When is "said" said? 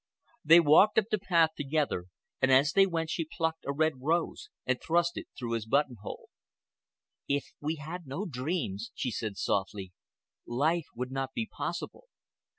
9.11-9.37